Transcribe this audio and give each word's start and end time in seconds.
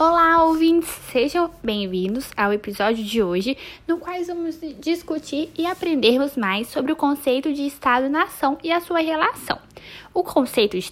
Olá, 0.00 0.44
ouvintes! 0.44 0.88
Sejam 1.10 1.50
bem-vindos 1.60 2.30
ao 2.36 2.52
episódio 2.52 3.02
de 3.02 3.20
hoje, 3.20 3.58
no 3.84 3.98
qual 3.98 4.14
vamos 4.26 4.56
discutir 4.78 5.50
e 5.58 5.66
aprendermos 5.66 6.36
mais 6.36 6.68
sobre 6.68 6.92
o 6.92 6.96
conceito 6.96 7.52
de 7.52 7.66
Estado-nação 7.66 8.56
e 8.62 8.70
a 8.70 8.80
sua 8.80 9.00
relação. 9.00 9.58
O 10.12 10.22
conceito 10.22 10.78
de 10.78 10.90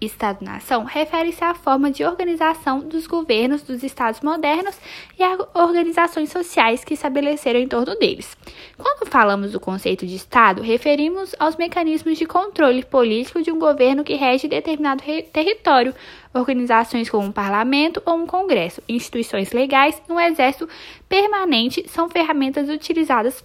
Estado-nação 0.00 0.84
refere-se 0.84 1.44
à 1.44 1.54
forma 1.54 1.90
de 1.90 2.04
organização 2.04 2.80
dos 2.80 3.06
governos 3.06 3.62
dos 3.62 3.82
Estados 3.82 4.20
modernos 4.20 4.78
e 5.18 5.22
às 5.22 5.38
organizações 5.54 6.30
sociais 6.30 6.84
que 6.84 6.94
estabeleceram 6.94 7.60
em 7.60 7.68
torno 7.68 7.94
deles. 7.96 8.36
Quando 8.76 9.08
falamos 9.08 9.52
do 9.52 9.60
conceito 9.60 10.06
de 10.06 10.16
Estado, 10.16 10.62
referimos 10.62 11.34
aos 11.38 11.56
mecanismos 11.56 12.16
de 12.16 12.26
controle 12.26 12.84
político 12.84 13.42
de 13.42 13.50
um 13.50 13.58
governo 13.58 14.04
que 14.04 14.14
rege 14.14 14.48
determinado 14.48 15.02
território, 15.32 15.94
organizações 16.32 17.10
como 17.10 17.26
um 17.26 17.32
parlamento 17.32 18.02
ou 18.06 18.14
um 18.14 18.26
congresso, 18.26 18.82
instituições 18.88 19.52
legais 19.52 20.00
e 20.08 20.12
um 20.12 20.20
exército 20.20 20.68
permanente 21.08 21.84
são 21.88 22.08
ferramentas 22.08 22.68
utilizadas 22.68 23.44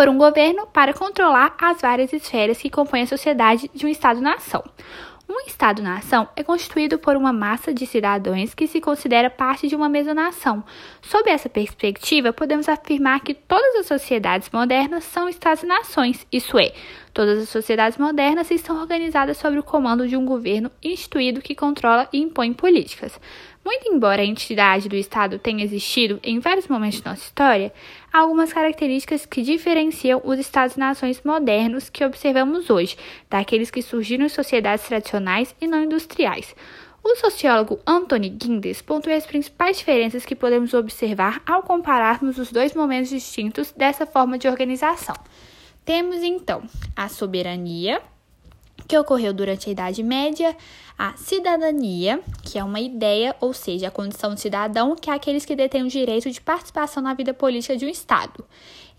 por 0.00 0.08
um 0.08 0.16
governo 0.16 0.66
para 0.66 0.94
controlar 0.94 1.54
as 1.60 1.82
várias 1.82 2.10
esferas 2.10 2.56
que 2.56 2.70
compõem 2.70 3.02
a 3.02 3.06
sociedade 3.06 3.70
de 3.74 3.84
um 3.84 3.88
Estado-nação. 3.90 4.64
Um 5.28 5.46
Estado-nação 5.46 6.26
é 6.34 6.42
constituído 6.42 6.98
por 6.98 7.16
uma 7.16 7.34
massa 7.34 7.70
de 7.70 7.84
cidadãos 7.84 8.54
que 8.54 8.66
se 8.66 8.80
considera 8.80 9.28
parte 9.28 9.68
de 9.68 9.76
uma 9.76 9.90
mesma 9.90 10.14
nação. 10.14 10.64
Sob 11.02 11.28
essa 11.28 11.50
perspectiva, 11.50 12.32
podemos 12.32 12.66
afirmar 12.66 13.20
que 13.20 13.34
todas 13.34 13.76
as 13.76 13.88
sociedades 13.88 14.48
modernas 14.50 15.04
são 15.04 15.28
Estados-nações, 15.28 16.26
isso 16.32 16.58
é, 16.58 16.72
todas 17.12 17.38
as 17.42 17.48
sociedades 17.48 17.98
modernas 17.98 18.50
estão 18.50 18.80
organizadas 18.80 19.36
sob 19.36 19.58
o 19.58 19.62
comando 19.62 20.08
de 20.08 20.16
um 20.16 20.24
governo 20.24 20.70
instituído 20.82 21.40
que 21.40 21.54
controla 21.54 22.08
e 22.12 22.18
impõe 22.18 22.52
políticas. 22.52 23.18
Muito 23.64 23.88
embora 23.88 24.22
a 24.22 24.24
entidade 24.24 24.88
do 24.88 24.96
Estado 24.96 25.38
tenha 25.38 25.62
existido 25.62 26.18
em 26.22 26.38
vários 26.38 26.66
momentos 26.66 26.98
de 26.98 27.04
nossa 27.04 27.22
história, 27.22 27.72
há 28.12 28.20
algumas 28.20 28.52
características 28.52 29.26
que 29.26 29.42
diferenciam 29.42 30.20
os 30.24 30.38
Estados-nações 30.38 31.20
modernos 31.22 31.90
que 31.90 32.04
observamos 32.04 32.70
hoje, 32.70 32.96
daqueles 33.28 33.70
que 33.70 33.82
surgiram 33.82 34.24
em 34.24 34.28
sociedades 34.30 34.86
tradicionais 34.86 35.54
e 35.60 35.66
não 35.66 35.84
industriais. 35.84 36.54
O 37.02 37.16
sociólogo 37.16 37.80
Anthony 37.86 38.36
Gindes 38.40 38.82
pontua 38.82 39.14
as 39.14 39.26
principais 39.26 39.78
diferenças 39.78 40.24
que 40.24 40.36
podemos 40.36 40.74
observar 40.74 41.42
ao 41.46 41.62
compararmos 41.62 42.38
os 42.38 42.52
dois 42.52 42.74
momentos 42.74 43.10
distintos 43.10 43.72
dessa 43.72 44.04
forma 44.04 44.36
de 44.36 44.48
organização. 44.48 45.14
Temos 45.84 46.22
então 46.22 46.62
a 46.94 47.08
soberania, 47.08 48.02
que 48.86 48.98
ocorreu 48.98 49.32
durante 49.32 49.68
a 49.68 49.72
Idade 49.72 50.02
Média, 50.02 50.56
a 50.98 51.16
cidadania, 51.16 52.20
que 52.42 52.58
é 52.58 52.64
uma 52.64 52.80
ideia, 52.80 53.34
ou 53.40 53.52
seja, 53.52 53.88
a 53.88 53.90
condição 53.90 54.34
de 54.34 54.40
cidadão, 54.40 54.96
que 54.96 55.08
é 55.08 55.14
aqueles 55.14 55.44
que 55.44 55.56
detêm 55.56 55.82
o 55.82 55.88
direito 55.88 56.30
de 56.30 56.40
participação 56.40 57.02
na 57.02 57.14
vida 57.14 57.32
política 57.32 57.76
de 57.76 57.86
um 57.86 57.88
Estado. 57.88 58.44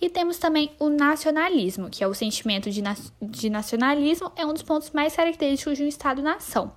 E 0.01 0.09
temos 0.09 0.37
também 0.37 0.71
o 0.79 0.89
nacionalismo, 0.89 1.89
que 1.89 2.03
é 2.03 2.07
o 2.07 2.13
sentimento 2.13 2.71
de, 2.71 2.81
na 2.81 2.95
de 3.21 3.49
nacionalismo, 3.51 4.31
é 4.35 4.43
um 4.43 4.53
dos 4.53 4.63
pontos 4.63 4.89
mais 4.89 5.15
característicos 5.15 5.77
de 5.77 5.83
um 5.83 5.87
Estado-nação. 5.87 6.71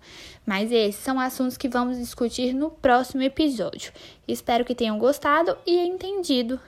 Mas 0.44 0.70
esses 0.70 1.00
são 1.02 1.18
assuntos 1.18 1.56
que 1.56 1.68
vamos 1.68 1.96
discutir 1.96 2.52
no 2.52 2.70
próximo 2.70 3.22
episódio. 3.22 3.92
Espero 4.28 4.64
que 4.64 4.74
tenham 4.74 4.98
gostado 4.98 5.56
e 5.66 5.78
entendido. 5.78 6.60